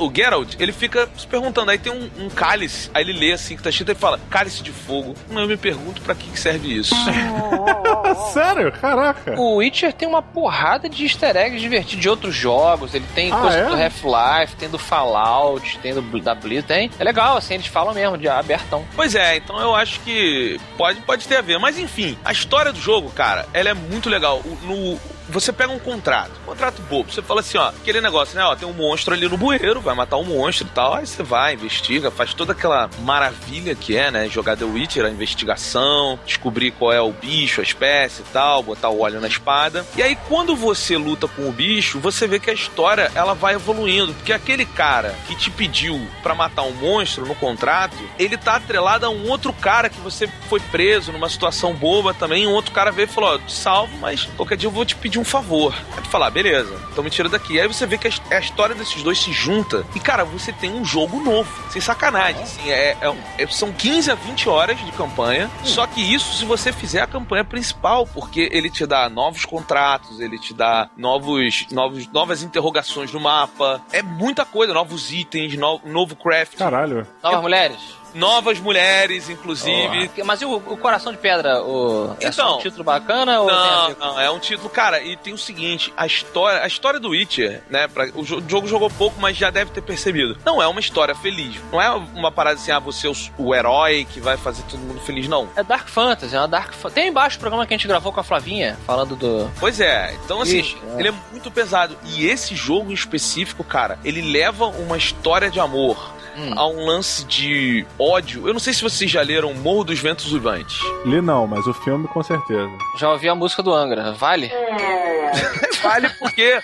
[0.00, 1.70] o Geralt, ele fica se perguntando.
[1.70, 4.62] Aí tem um, um cálice, aí ele lê assim, que tá escrito e fala: Cálice
[4.62, 5.14] de fogo.
[5.30, 6.94] Eu me pergunto pra que que serve isso.
[8.32, 8.72] Sério?
[8.72, 9.34] Caraca.
[9.40, 12.94] O Witcher tem uma porrada de easter eggs divertidos de outros jogos.
[12.94, 13.64] Ele tem Ah, coisa é?
[13.66, 16.90] do Half-Life, tem do Fallout, tem do, da Blizz, tem.
[16.98, 18.84] É legal, assim, eles falam mesmo de abertão.
[18.94, 21.58] Pois é, então eu acho que pode, pode ter a ver.
[21.58, 24.40] Mas enfim, a história do jogo, cara, ela é muito legal.
[24.44, 27.12] O- No, você pega um contrato, um contrato bobo.
[27.12, 28.44] Você fala assim, ó, aquele negócio, né?
[28.44, 30.94] Ó, tem um monstro ali no bueiro, vai matar um monstro e tal.
[30.94, 34.28] Aí você vai, investiga, faz toda aquela maravilha que é, né?
[34.28, 38.88] Jogar The Witcher, a investigação, descobrir qual é o bicho, a espécie e tal, botar
[38.88, 39.84] o óleo na espada.
[39.96, 43.54] E aí, quando você luta com o bicho, você vê que a história ela vai
[43.54, 44.14] evoluindo.
[44.14, 49.06] Porque aquele cara que te pediu pra matar um monstro no contrato, ele tá atrelado
[49.06, 52.46] a um outro cara que você foi preso numa situação boba também.
[52.46, 54.94] Um outro cara veio e falou: Ó, te salvo, mas qualquer dia eu vou te
[54.94, 55.74] pedir um favor.
[55.96, 57.60] Aí tu fala: "Ah, beleza, então me tira daqui.
[57.60, 60.52] Aí você vê que a, his- a história desses dois se junta e, cara, você
[60.52, 62.42] tem um jogo novo, sem sacanagem.
[62.42, 66.36] Assim, é, é um- é- são 15 a 20 horas de campanha, só que isso
[66.38, 70.88] se você fizer a campanha principal, porque ele te dá novos contratos, ele te dá
[70.96, 73.80] novos, novos, novas interrogações no mapa.
[73.92, 77.06] É muita coisa, novos itens, no- novo craft, Caralho.
[77.22, 77.76] Novas mulheres?
[78.16, 80.10] Novas mulheres, inclusive.
[80.24, 81.62] Mas e o, o Coração de Pedra?
[81.62, 82.56] O, é Então.
[82.56, 85.92] um título bacana ou Não, com- não, é um título, cara, e tem o seguinte,
[85.96, 89.36] a história, a história do Witcher, né, pra, o, jo- o jogo jogou pouco, mas
[89.36, 90.36] já deve ter percebido.
[90.44, 91.56] Não é uma história feliz.
[91.70, 94.80] Não é uma parada assim, ah, você é o, o herói que vai fazer todo
[94.80, 95.48] mundo feliz, não.
[95.56, 98.12] É Dark Fantasy, é uma Dark Fa- Tem embaixo o programa que a gente gravou
[98.12, 99.50] com a Flavinha, falando do.
[99.60, 101.00] Pois é, então assim, Ixi, é.
[101.00, 101.96] ele é muito pesado.
[102.04, 106.52] E esse jogo em específico, cara, ele leva uma história de amor Hum.
[106.54, 108.46] a um lance de ódio.
[108.46, 110.78] Eu não sei se vocês já leram Morro dos Ventos Uivantes.
[111.04, 112.70] Li não, mas o filme com certeza.
[112.98, 114.50] Já ouvi a música do Angra, vale?
[115.82, 116.58] Vale porque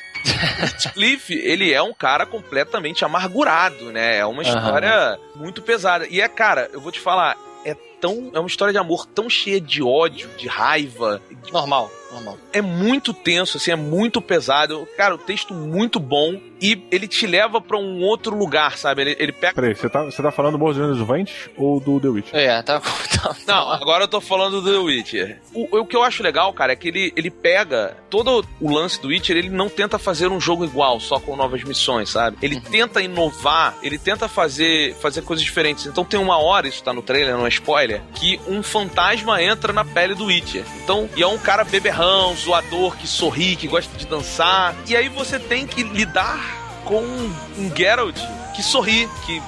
[0.61, 4.19] Heathcliff, ele é um cara completamente amargurado, né?
[4.19, 6.07] É uma história muito pesada.
[6.09, 8.31] E é, cara, eu vou te falar, é tão.
[8.35, 11.21] É uma história de amor tão cheia de ódio, de raiva.
[11.45, 12.39] de- Normal, normal.
[12.53, 14.87] É muito tenso, assim, é muito pesado.
[14.97, 19.03] Cara, o texto muito bom e ele te leva pra um outro lugar, sabe?
[19.03, 19.55] Ele, ele pega.
[19.55, 22.39] Peraí, você tá, você tá falando do Morro dos Ventos ou do The Witcher?
[22.39, 22.81] É, tá.
[23.21, 25.41] tá Não, agora eu tô falando do The Witcher.
[25.53, 29.01] O, o que eu acho legal, cara, é que ele, ele pega todo o lance
[29.01, 32.37] do Witcher, ele não tenta fazer um jogo igual, só com novas missões, sabe?
[32.41, 35.87] Ele tenta inovar, ele tenta fazer, fazer coisas diferentes.
[35.87, 39.73] Então tem uma hora, isso tá no trailer, não é spoiler, que um fantasma entra
[39.73, 40.65] na pele do Witcher.
[40.85, 41.65] Então, e é um cara
[42.03, 44.75] beberrão, zoador, que sorri, que gosta de dançar.
[44.89, 46.41] E aí você tem que lidar
[46.85, 48.19] com um Geralt
[48.55, 49.41] que sorri, que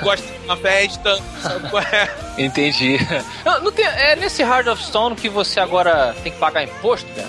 [0.00, 1.18] gosta de uma festa,
[1.92, 2.08] é?
[2.44, 2.98] entendi.
[3.44, 7.08] Não, não tem, é nesse Heart of Stone que você agora tem que pagar imposto,
[7.16, 7.26] né?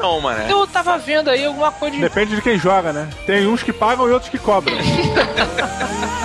[0.00, 0.42] Não, mano.
[0.48, 2.02] Eu tava vendo aí alguma coisa de.
[2.02, 3.08] Depende de quem joga, né?
[3.26, 4.76] Tem uns que pagam e outros que cobram.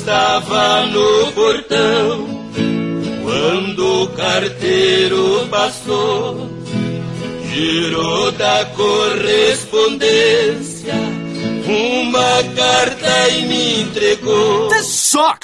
[0.00, 2.40] estava no portão
[3.22, 6.48] quando o carteiro passou,
[7.52, 10.94] girou da correspondência
[11.66, 14.70] uma carta e me entregou.
[14.70, 15.38] Afonso Solano,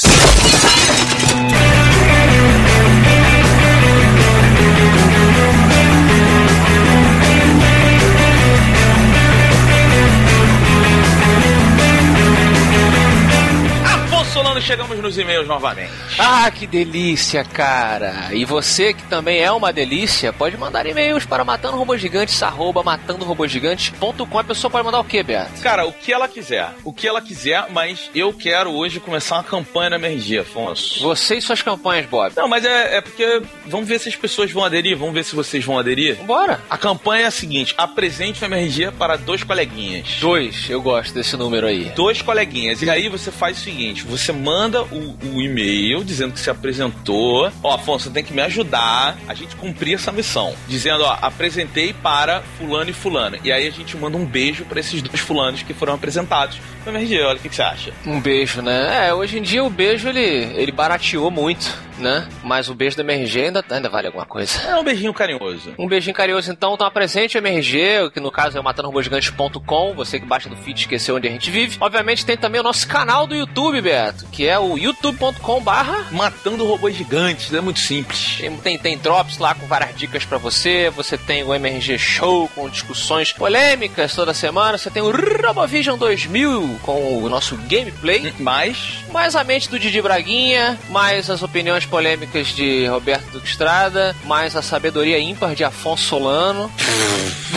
[14.67, 15.93] chegamos nos e-mails novamente.
[16.19, 18.31] Ah, que delícia, cara!
[18.33, 24.39] E você que também é uma delícia, pode mandar e-mails para matandorobogigantes, arroba matandorobogigantes.com.
[24.39, 25.63] A pessoa pode mandar o quê, Beto?
[25.63, 26.75] Cara, o que ela quiser.
[26.83, 31.01] O que ela quiser, mas eu quero hoje começar uma campanha na MRG, Afonso.
[31.01, 32.33] Você e suas campanhas, Bob.
[32.35, 35.37] Não, mas é, é porque vamos ver se as pessoas vão aderir, vamos ver se
[35.37, 36.17] vocês vão aderir.
[36.25, 36.61] Bora!
[36.69, 40.17] A campanha é a seguinte: apresente o MRG para dois coleguinhas.
[40.21, 41.93] Dois, eu gosto desse número aí.
[41.95, 42.83] Dois coleguinhas.
[42.83, 44.56] E aí você faz o seguinte: você manda
[44.91, 47.51] o, o e-mail dizendo que se apresentou.
[47.63, 50.55] Ó, Afonso, você tem que me ajudar a gente cumprir essa missão.
[50.67, 53.39] Dizendo, ó, apresentei para fulano e fulano.
[53.45, 57.23] E aí a gente manda um beijo para esses dois fulanos que foram apresentados MRG.
[57.23, 57.93] Olha, o que, que você acha?
[58.07, 59.09] Um beijo, né?
[59.09, 62.29] É, hoje em dia o beijo ele, ele barateou muito, né?
[62.43, 64.61] Mas o beijo da MRG ainda, ainda vale alguma coisa.
[64.63, 65.75] É um beijinho carinhoso.
[65.79, 66.75] Um beijinho carinhoso, então.
[66.75, 69.95] Então apresente o MRG, que no caso é o matandorobogigante.com.
[69.95, 71.79] Você que baixa do feed esqueceu onde a gente vive.
[71.81, 76.67] Obviamente tem também o nosso canal do YouTube, Beto, que é o youtube.com barra Matando
[76.67, 78.37] robôs gigantes, é muito simples.
[78.39, 80.91] Tem, tem, tem drops lá com várias dicas pra você.
[80.91, 84.77] Você tem o MRG Show com discussões polêmicas toda semana.
[84.77, 88.35] Você tem o RoboVision 2000 com o nosso gameplay.
[88.39, 94.15] Mas, Mais a mente do Didi Braguinha, mais as opiniões polêmicas de Roberto Duque Estrada,
[94.25, 96.71] mais a sabedoria ímpar de Afonso Solano,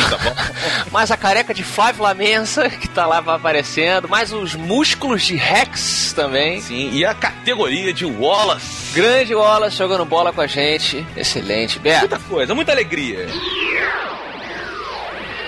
[0.10, 0.36] tá bom?
[0.92, 6.14] mais a careca de Flávio Lamensa, que tá lá aparecendo, mais os músculos de Rex
[6.16, 6.62] também.
[6.62, 8.94] Sim, e a categoria de Wallace.
[8.94, 11.06] Grande Wallace jogando bola com a gente.
[11.16, 11.80] Excelente.
[11.80, 13.28] Beto, Muita coisa, muita alegria.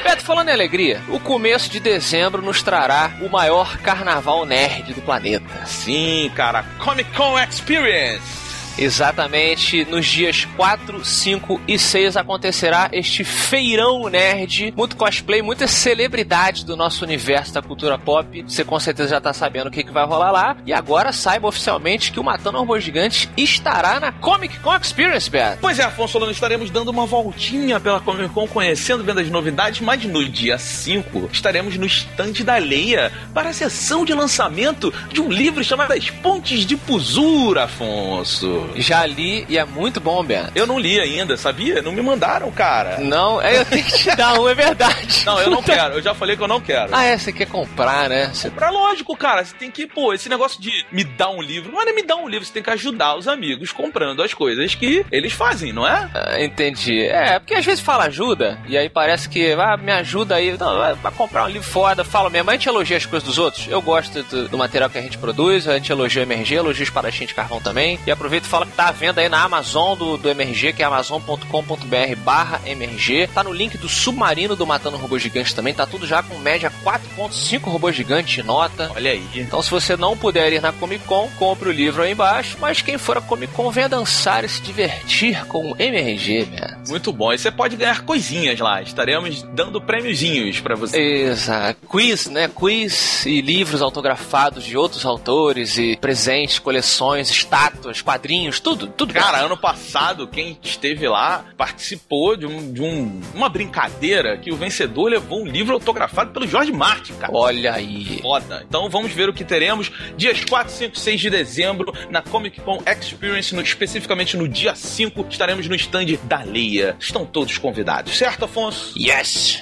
[0.04, 5.02] Beto, falando em alegria, o começo de dezembro nos trará o maior carnaval nerd do
[5.02, 5.65] planeta.
[5.65, 8.40] Sim, cara, Comic Con Experience.
[8.82, 16.65] Exatamente, nos dias 4, 5 e 6 acontecerá este feirão nerd, muito cosplay, muita celebridade
[16.65, 18.44] do nosso universo da cultura pop.
[18.48, 20.58] Você com certeza já tá sabendo o que, que vai rolar lá.
[20.65, 25.60] E agora saiba oficialmente que o Matando Robô Gigante estará na Comic Con Experience, Beto.
[25.62, 29.80] Pois é, Afonso Solano, estaremos dando uma voltinha pela Comic Con, conhecendo, vendo as novidades,
[29.82, 35.22] mas no dia 5 estaremos no stand da Leia para a sessão de lançamento de
[35.22, 38.70] um livro chamado As Pontes de Pusura, Afonso.
[38.75, 40.51] Já li e é muito bom, Beto.
[40.55, 41.81] Eu não li ainda, sabia?
[41.81, 42.97] Não me mandaram, cara.
[42.99, 45.25] Não, é, eu tenho que te dar um, é verdade.
[45.25, 45.95] Não, eu não quero.
[45.95, 46.93] Eu já falei que eu não quero.
[46.93, 48.31] Ah, é, você quer comprar, né?
[48.34, 51.71] Você Pra lógico, cara, você tem que, pô, esse negócio de me dar um livro,
[51.71, 54.34] não é nem me dar um livro, você tem que ajudar os amigos comprando as
[54.34, 56.10] coisas que eles fazem, não é?
[56.13, 57.01] Ah, entendi.
[57.05, 60.77] É, porque às vezes fala ajuda, e aí parece que, ah, me ajuda aí, não,
[60.77, 63.67] vai, comprar um livro foda, fala mesmo, a gente elogia as coisas dos outros.
[63.67, 66.84] Eu gosto do, do material que a gente produz, a gente elogia o MRG, elogia
[66.84, 69.41] os Parachim de Carvão também, e aproveita e fala que tá à venda aí na
[69.41, 74.67] Amazon do, do MRG, que é amazon.com.br barra MRG, tá no link do Submarino do
[74.67, 78.91] Matando Robô Gigante também, tá tudo já com média 4.5 robôs gigantes de nota.
[78.93, 79.25] Olha aí.
[79.35, 82.57] Então, se você não puder ir na Comic Con, compre o livro aí embaixo.
[82.59, 86.77] Mas quem for a Comic Con, venha dançar e se divertir com o MRG, né?
[86.89, 87.31] Muito bom.
[87.31, 88.81] E você pode ganhar coisinhas lá.
[88.81, 90.99] Estaremos dando prêmiozinhos pra você.
[90.99, 91.87] Exato.
[91.87, 92.49] Quiz, né?
[92.53, 99.13] Quiz e livros autografados de outros autores e presentes, coleções, estátuas, quadrinhos, tudo, tudo.
[99.13, 104.56] Cara, ano passado, quem esteve lá participou de, um, de um- uma brincadeira que o
[104.56, 107.32] vencedor levou um livro autografado pelo Jorge Martin, cara.
[107.36, 108.19] Olha aí.
[108.21, 108.63] Foda.
[108.67, 112.80] Então vamos ver o que teremos dias 4, 5, 6 de dezembro na Comic Con
[112.86, 116.95] Experience, no- especificamente no dia 5, estaremos no stand da Leia.
[116.99, 118.93] Estão todos convidados, certo, Afonso?
[118.97, 119.60] Yes!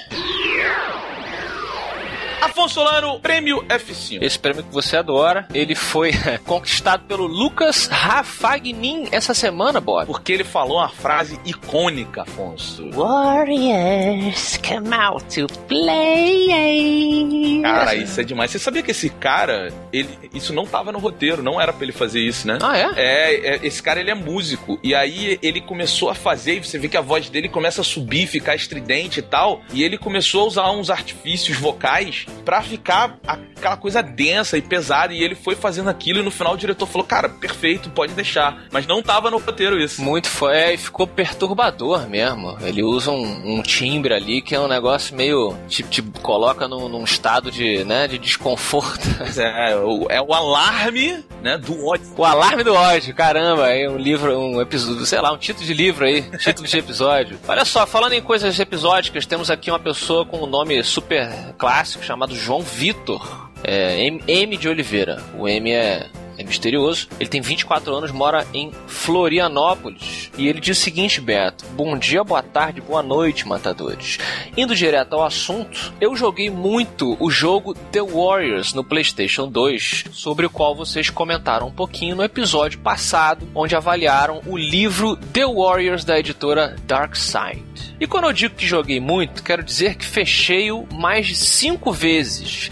[2.40, 4.22] Afonso Solano, prêmio F5.
[4.22, 6.12] Esse prêmio que você adora, ele foi
[6.46, 10.06] conquistado pelo Lucas Rafagnin essa semana, Bob.
[10.06, 12.90] Porque ele falou uma frase icônica, Afonso.
[12.92, 17.60] Warriors come out to play.
[17.62, 18.50] Cara, isso é demais.
[18.50, 21.92] Você sabia que esse cara, ele, isso não tava no roteiro, não era pra ele
[21.92, 22.58] fazer isso, né?
[22.62, 22.90] Ah, é?
[22.96, 24.78] É, é, esse cara ele é músico.
[24.82, 27.84] E aí ele começou a fazer, e você vê que a voz dele começa a
[27.84, 29.62] subir, ficar estridente e tal.
[29.72, 35.12] E ele começou a usar uns artifícios vocais pra ficar aquela coisa densa e pesada.
[35.12, 38.64] E ele foi fazendo aquilo e no final o diretor falou: Cara, perfeito, pode deixar.
[38.70, 40.02] Mas não tava no roteiro isso.
[40.02, 42.56] Muito foi, é, e ficou perturbador mesmo.
[42.60, 45.56] Ele usa um, um timbre ali que é um negócio meio.
[45.68, 49.00] Te, te coloca num, num estado de, né, de desconforto.
[49.18, 52.06] Mas É, o- é o alarme, né, do ódio.
[52.16, 55.72] O Alarme do Ódio, caramba, é um livro, um episódio, sei lá, um título de
[55.74, 57.38] livro aí, título de episódio.
[57.48, 62.04] Olha só, falando em coisas episódicas, temos aqui uma pessoa com um nome super clássico
[62.04, 63.50] chamado João Vitor.
[63.62, 65.22] É, M, M de Oliveira.
[65.38, 66.06] O M é,
[66.40, 67.08] é misterioso.
[67.20, 70.30] Ele tem 24 anos, mora em Florianópolis.
[70.36, 74.18] E ele diz o seguinte, Beto: Bom dia, boa tarde, boa noite, matadores.
[74.56, 80.46] Indo direto ao assunto, eu joguei muito o jogo The Warriors no PlayStation 2, sobre
[80.46, 86.04] o qual vocês comentaram um pouquinho no episódio passado, onde avaliaram o livro The Warriors
[86.04, 87.69] da editora Dark Side.
[87.98, 92.70] E quando eu digo que joguei muito, quero dizer que fechei-o mais de cinco vezes.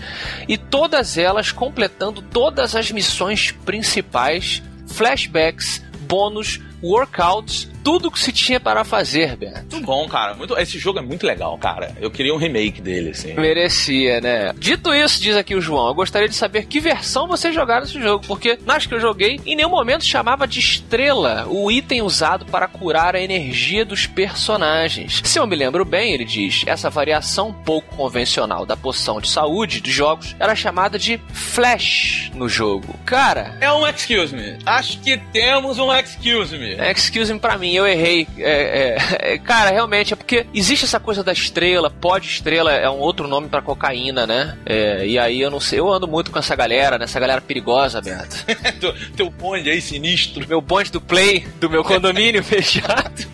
[0.48, 8.58] E todas elas completando todas as missões principais, flashbacks, bônus, workouts, tudo que se tinha
[8.60, 9.76] para fazer, Beto.
[9.76, 10.34] Muito bom, cara.
[10.34, 11.94] Muito, esse jogo é muito legal, cara.
[12.00, 13.34] Eu queria um remake dele, assim.
[13.34, 14.52] Merecia, né?
[14.58, 18.00] Dito isso, diz aqui o João, eu gostaria de saber que versão você jogaram nesse
[18.00, 22.44] jogo, porque nas que eu joguei, em nenhum momento chamava de estrela o item usado
[22.46, 25.20] para curar a energia dos personagens.
[25.24, 29.80] Se eu me lembro bem, ele diz, essa variação pouco convencional da poção de saúde
[29.80, 32.94] dos jogos era chamada de Flash no jogo.
[33.04, 34.58] Cara, É um excuse me.
[34.64, 36.72] Acho que temos um excuse me.
[36.90, 38.26] Excuse me pra mim, eu errei.
[38.38, 42.88] É, é, é, cara, realmente é porque existe essa coisa da estrela, pode estrela é
[42.88, 44.56] um outro nome pra cocaína, né?
[44.66, 47.04] É, e aí eu não sei, eu ando muito com essa galera, né?
[47.04, 48.36] Essa galera perigosa, Beto.
[48.80, 50.46] teu, teu bonde aí sinistro.
[50.48, 53.26] Meu bonde do play, do meu condomínio fechado.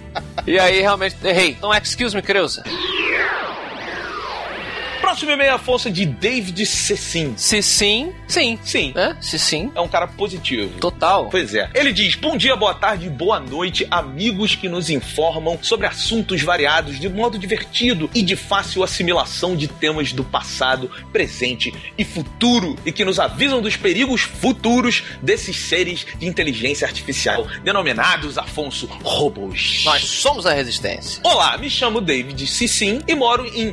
[0.47, 1.51] E aí realmente errei.
[1.51, 2.63] Então, excuse me, Creuza.
[5.15, 7.35] Próximo e-mail, Afonso, é de David Cecim.
[7.37, 8.93] Se sim, sim.
[9.21, 10.81] Se sim, É um cara positivo.
[10.81, 11.29] total.
[11.31, 11.71] Pois é.
[11.73, 16.99] Ele diz: Bom dia, boa tarde, boa noite, amigos que nos informam sobre assuntos variados
[16.99, 22.91] de modo divertido e de fácil assimilação de temas do passado, presente e futuro e
[22.91, 29.83] que nos avisam dos perigos futuros desses seres de inteligência artificial denominados, Afonso, robôs.
[29.85, 31.21] Nós somos a resistência.
[31.23, 33.71] Olá, me chamo David Cicim e moro em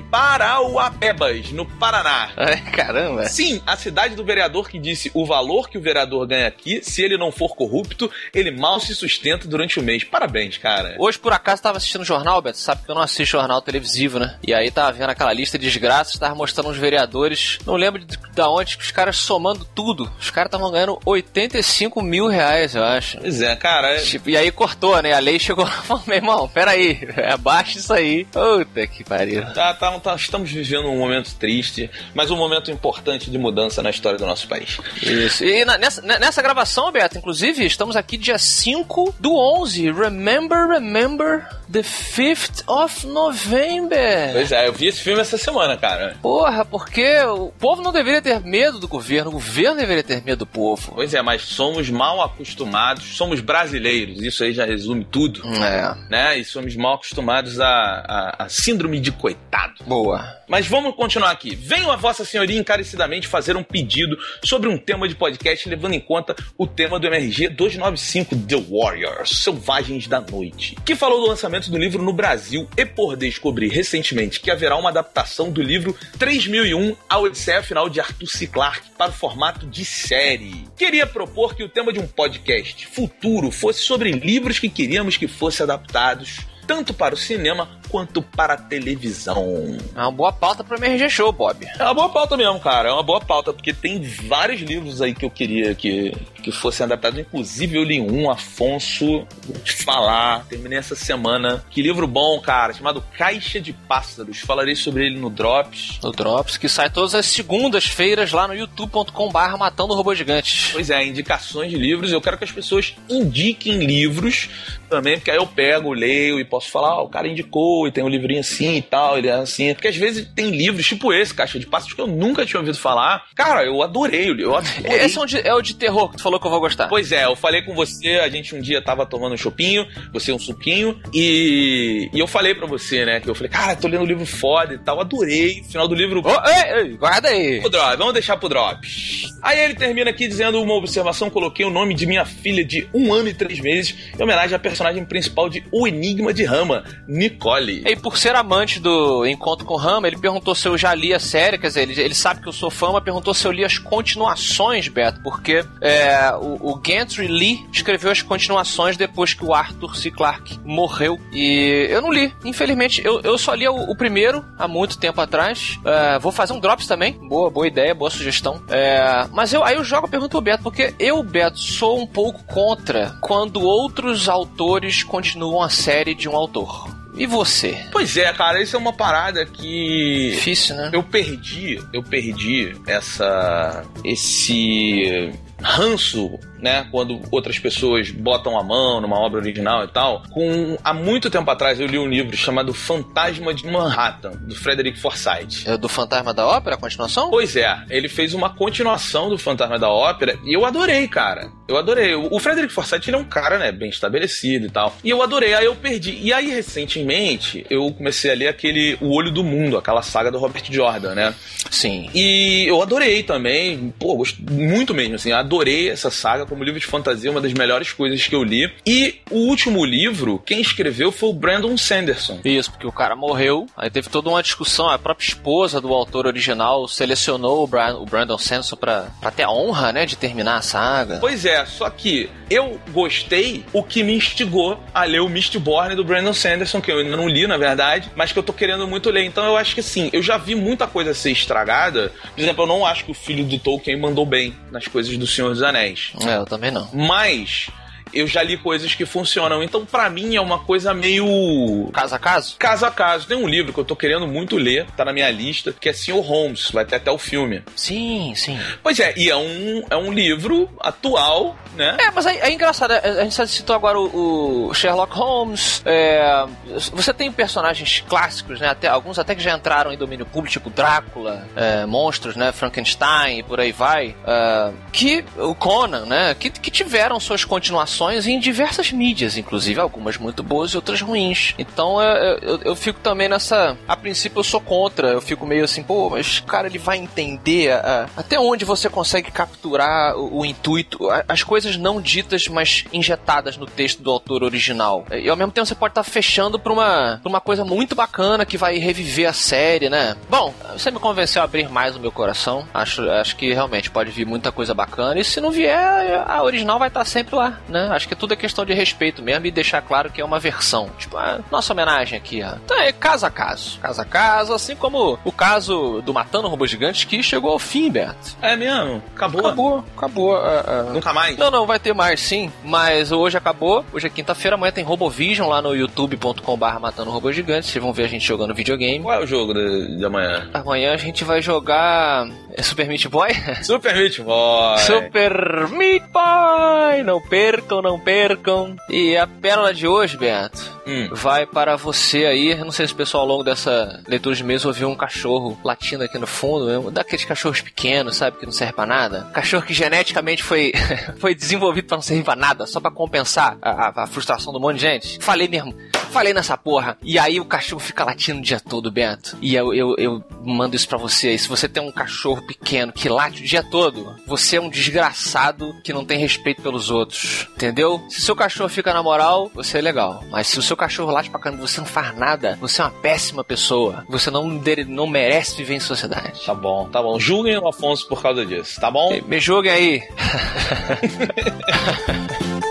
[1.54, 2.30] No Paraná.
[2.38, 3.26] Ai, caramba.
[3.28, 7.02] Sim, a cidade do vereador que disse o valor que o vereador ganha aqui, se
[7.02, 10.04] ele não for corrupto, ele mal se sustenta durante o mês.
[10.04, 10.96] Parabéns, cara.
[11.00, 12.58] Hoje, por acaso, tava assistindo jornal, Beto.
[12.58, 14.38] Sabe que eu não assisto jornal televisivo, né?
[14.46, 17.60] E aí tava vendo aquela lista de desgraças, tava mostrando uns vereadores.
[17.66, 20.12] Não lembro de, da onde que os caras somando tudo.
[20.20, 23.18] Os caras estavam ganhando 85 mil reais, eu acho.
[23.20, 23.96] Pois é, cara.
[23.96, 25.14] é- Tipo, e aí cortou, né?
[25.14, 27.00] A lei chegou lá e falou: meu irmão, peraí,
[27.32, 28.26] abaixa isso aí.
[28.26, 29.42] Puta que pariu.
[29.54, 33.90] Tá, tá, tá, estamos vivendo um momento triste, mas um momento importante de mudança na
[33.90, 34.78] história do nosso país.
[35.02, 35.44] Isso.
[35.44, 39.92] E na- nessa, ne- nessa gravação, Beto, inclusive, estamos aqui dia 5 do 11.
[39.92, 44.34] Remember, remember the 5th of November.
[44.34, 46.18] Pois é, eu vi esse filme essa semana, cara.
[46.22, 50.40] Porra, porque o povo não deveria ter medo do governo, o governo deveria ter medo
[50.40, 50.92] do povo.
[50.96, 55.42] Pois é, mas somos mal acostumados, somos brasileiros, isso aí já resume tudo.
[55.48, 55.96] É.
[56.10, 56.38] Né?
[56.40, 59.84] E somos mal acostumados a, a, a síndrome de coitado.
[59.86, 60.42] Boa.
[60.48, 61.56] Mas vamos continuar aqui.
[61.56, 66.00] Venho a Vossa Senhoria encarecidamente fazer um pedido sobre um tema de podcast, levando em
[66.00, 71.61] conta o tema do MRG 295 The Warriors, Selvagens da Noite, que falou do lançamento
[71.70, 76.96] do livro no Brasil e por descobrir recentemente que haverá uma adaptação do livro 3001
[77.10, 78.48] A Odisseia Final de Arthur C.
[78.48, 80.66] Clarke para o formato de série.
[80.78, 85.28] Queria propor que o tema de um podcast futuro fosse sobre livros que queríamos que
[85.28, 89.78] fossem adaptados tanto para o cinema quanto para a televisão.
[89.94, 91.68] É uma boa pauta pro MRG Show, Bob.
[91.78, 92.90] É uma boa pauta mesmo, cara.
[92.90, 96.86] É uma boa pauta, porque tem vários livros aí que eu queria que, que fossem
[96.86, 97.20] adaptados.
[97.20, 100.46] Inclusive, eu li um, Afonso, vou te falar.
[100.48, 101.64] Terminei essa semana.
[101.70, 104.40] Que livro bom, cara, chamado Caixa de Pássaros.
[104.40, 106.00] Falarei sobre ele no Drops.
[106.02, 110.70] No Drops, que sai todas as segundas-feiras lá no youtube.com/barra Matando Robôs Gigantes.
[110.72, 112.12] Pois é, indicações de livros.
[112.12, 114.50] Eu quero que as pessoas indiquem livros
[114.90, 118.04] também, porque aí eu pego, leio e posso falar, ah, o cara indicou e tem
[118.04, 119.74] um livrinho assim e tal, ele é assim.
[119.74, 122.78] Porque às vezes tem livros tipo esse, Caixa de Pássaros, que eu nunca tinha ouvido
[122.78, 123.26] falar.
[123.36, 124.52] Cara, eu adorei o livro.
[124.52, 125.06] Eu adorei.
[125.06, 126.88] Esse é o, de, é o de terror que tu falou que eu vou gostar.
[126.88, 130.32] Pois é, eu falei com você, a gente um dia tava tomando um chopinho, você
[130.32, 134.04] um suquinho, e, e eu falei pra você, né, que eu falei, cara, tô lendo
[134.04, 136.22] um livro foda e tal, adorei, final do livro...
[136.26, 137.60] Ô, ei, ei, guarda aí.
[137.62, 139.24] Pro drop, vamos deixar pro drops.
[139.42, 143.14] Aí ele termina aqui dizendo uma observação, coloquei o nome de minha filha de um
[143.14, 147.71] ano e três meses, em homenagem à personagem principal de O Enigma de Rama, Nicole.
[147.86, 151.20] E por ser amante do Encontro com Rama, ele perguntou se eu já li a
[151.20, 153.64] série, quer dizer, ele, ele sabe que eu sou fã, mas perguntou se eu li
[153.64, 159.54] as continuações, Beto, porque é, o, o Gantry Lee escreveu as continuações depois que o
[159.54, 160.12] Arthur C.
[160.12, 161.20] Clarke morreu.
[161.32, 163.02] E eu não li, infelizmente.
[163.04, 165.80] Eu, eu só li o, o primeiro há muito tempo atrás.
[165.86, 167.14] É, vou fazer um Drops também.
[167.14, 168.62] Boa, boa ideia, boa sugestão.
[168.70, 172.08] É, mas eu, aí eu jogo a pergunta pro Beto, porque eu, Beto, sou um
[172.08, 177.01] pouco contra quando outros autores continuam a série de um autor.
[177.16, 177.78] E você?
[177.92, 180.32] Pois é, cara, isso é uma parada que...
[180.32, 180.90] Difícil, né?
[180.94, 185.32] Eu perdi, eu perdi essa esse
[185.62, 186.88] ranço né?
[186.92, 190.24] Quando outras pessoas botam a mão numa obra original e tal.
[190.32, 195.00] Com há muito tempo atrás eu li um livro chamado Fantasma de Manhattan, do Frederick
[195.00, 195.66] Forsyth.
[195.66, 197.30] É do Fantasma da Ópera, a continuação?
[197.30, 201.50] Pois é, ele fez uma continuação do Fantasma da Ópera e eu adorei, cara.
[201.68, 202.14] Eu adorei.
[202.16, 204.96] O Frederick Forsyth ele é um cara, né, bem estabelecido e tal.
[205.04, 206.18] E eu adorei, aí eu perdi.
[206.22, 210.38] E aí, recentemente, eu comecei a ler aquele O Olho do Mundo, aquela saga do
[210.38, 211.34] Robert Jordan, né?
[211.70, 212.10] Sim.
[212.14, 217.32] E eu adorei também, pô, muito mesmo, assim, adorei essa saga como livro de fantasia,
[217.32, 218.70] uma das melhores coisas que eu li.
[218.86, 222.42] E o último livro, quem escreveu foi o Brandon Sanderson.
[222.44, 226.28] Isso, porque o cara morreu, aí teve toda uma discussão, a própria esposa do autor
[226.28, 230.58] original selecionou o, Bra o Brandon Sanderson pra, pra ter a honra, né, de terminar
[230.58, 231.20] a saga.
[231.22, 236.04] Pois é, só que eu gostei o que me instigou a ler o Mistborn do
[236.04, 239.10] Brandon Sanderson, que eu ainda não li, na verdade, mas que eu tô querendo muito
[239.10, 239.24] ler.
[239.24, 242.12] Então eu acho que assim, eu já vi muita coisa ser estragada.
[242.36, 245.26] Por exemplo, eu não acho que o filho do Tolkien mandou bem nas coisas do
[245.26, 246.12] Senhor dos Anéis.
[246.28, 246.88] É, eu também não.
[246.94, 247.70] Mas
[248.14, 249.64] eu já li coisas que funcionam.
[249.64, 251.90] Então, pra mim, é uma coisa meio.
[251.94, 252.56] Caso a caso?
[252.58, 253.28] Caso a caso.
[253.28, 255.94] Tem um livro que eu tô querendo muito ler, tá na minha lista, que é
[255.94, 256.20] Sr.
[256.20, 257.64] Holmes, vai ter até o filme.
[257.76, 258.60] Sim, sim.
[258.84, 261.98] Pois é, e é um, é um livro atual, né?
[262.00, 266.46] É, mas é, é engraçado, a gente citou agora o, o Sherlock Holmes, é,
[266.92, 270.70] você tem personagens clássicos, né, até, alguns até que já entraram em domínio público, tipo
[270.70, 276.50] Drácula, é, monstros, né, Frankenstein e por aí vai, é, que, o Conan, né, que,
[276.50, 281.54] que tiveram suas continuações em diversas mídias, inclusive algumas muito boas e outras ruins.
[281.58, 285.64] Então é, eu, eu fico também nessa, a princípio eu sou contra, eu fico meio
[285.66, 290.46] assim, pô, mas cara, ele vai entender a- até onde você consegue capturar o, o
[290.46, 295.06] intuito, a- as coisas não ditas, mas injetadas no texto do autor original.
[295.12, 298.46] E ao mesmo tempo você pode estar fechando pra uma, pra uma coisa muito bacana
[298.46, 300.16] que vai reviver a série, né?
[300.30, 302.66] Bom, você me convenceu a abrir mais o meu coração.
[302.74, 305.20] Acho, acho que realmente pode vir muita coisa bacana.
[305.20, 307.90] E se não vier, a original vai estar sempre lá, né?
[307.94, 310.90] Acho que tudo é questão de respeito mesmo e deixar claro que é uma versão.
[310.98, 312.56] Tipo, a nossa homenagem aqui, ó.
[312.64, 313.80] Então é caso a caso.
[313.80, 317.92] Caso a caso, assim como o caso do Matando Robôs Gigantes que chegou ao fim,
[317.92, 318.36] Beto.
[318.42, 319.02] É mesmo?
[319.16, 319.42] Acabou?
[319.42, 320.36] Acabou, acabou.
[320.36, 320.94] ah, ah.
[320.94, 321.38] Nunca mais?
[321.38, 323.86] Não, não, vai ter mais sim, mas hoje acabou.
[323.94, 327.70] Hoje é quinta-feira, amanhã tem Robovision lá no youtube.com.br Matando Robôs Gigantes.
[327.70, 329.04] Vocês vão ver a gente jogando videogame.
[329.04, 330.50] Qual é o jogo de, de amanhã?
[330.54, 332.28] Amanhã a gente vai jogar.
[332.54, 333.30] É Super Meat Boy?
[333.64, 334.78] Super Meat Boy.
[334.80, 337.04] Super Meat Boy!
[337.04, 338.76] Não percam, não percam.
[338.90, 341.10] E a pérola de hoje, Beto, Hum.
[341.12, 342.52] vai para você aí.
[342.52, 345.58] Eu não sei se o pessoal ao longo dessa leitura de mês ouviu um cachorro
[345.64, 346.92] latindo aqui no fundo, né?
[346.92, 349.28] daqueles cachorros pequenos, sabe, que não serve pra nada.
[349.34, 350.72] Cachorro que geneticamente foi,
[351.20, 354.60] foi desenvolvido pra não servir pra nada, só pra compensar a, a- a frustração do
[354.60, 355.20] monte de gente.
[355.22, 355.74] Falei mesmo.
[356.12, 356.98] Falei nessa porra.
[357.02, 359.38] E aí o cachorro fica latindo o dia todo, Bento.
[359.42, 361.40] E eu, eu, eu mando isso pra você aí.
[361.40, 365.74] Se você tem um cachorro pequeno que late o dia todo, você é um desgraçado
[365.84, 367.48] que não tem respeito pelos outros.
[367.56, 368.04] Entendeu?
[368.10, 370.24] Se seu cachorro fica na moral, você é legal.
[370.30, 372.86] Mas se o seu cachorro late pra caramba e você não faz nada, você é
[372.86, 374.06] uma péssima pessoa.
[374.10, 376.46] Você não, não merece viver em sociedade.
[376.46, 377.18] Tá bom, tá bom.
[377.18, 379.18] Julguem o Afonso por causa disso, tá bom?
[379.26, 380.04] Me julguem aí.